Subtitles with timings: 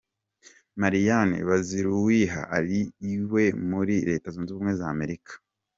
[0.81, 2.79] Marianne Baziruwiha ari
[3.13, 5.31] iwe muri Leta Zunze Ubumwe z’Amerika